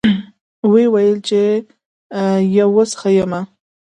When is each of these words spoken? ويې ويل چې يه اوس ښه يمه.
ويې 0.71 0.87
ويل 0.93 1.17
چې 1.27 1.41
يه 2.55 2.65
اوس 2.69 2.91
ښه 2.99 3.09
يمه. 3.17 3.41